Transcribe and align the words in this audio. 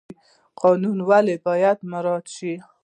قانون 0.61 0.97
ولې 1.09 1.35
باید 1.47 1.77
مراعات 1.91 2.25
شي؟ 2.35 2.53